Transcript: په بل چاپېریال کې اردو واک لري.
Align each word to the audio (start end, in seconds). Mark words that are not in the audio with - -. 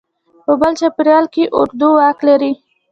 په 0.45 0.53
بل 0.61 0.71
چاپېریال 0.79 1.25
کې 1.33 1.43
اردو 1.59 1.89
واک 1.97 2.19
لري. 2.27 2.51